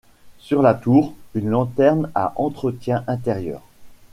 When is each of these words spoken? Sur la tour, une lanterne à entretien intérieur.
Sur 0.39 0.63
la 0.63 0.73
tour, 0.73 1.13
une 1.35 1.49
lanterne 1.49 2.09
à 2.15 2.33
entretien 2.37 3.03
intérieur. 3.05 3.61